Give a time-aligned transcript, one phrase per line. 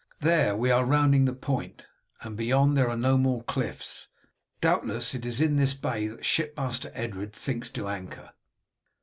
[0.21, 1.85] There we are rounding the point,
[2.23, 4.07] and beyond there are no more cliffs;
[4.59, 8.31] doubtless it is in this bay that the Shipmaster Edred thinks to anchor."